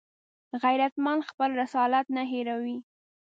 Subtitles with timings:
[0.63, 2.77] غیرتمند خپل رسالت نه هېروي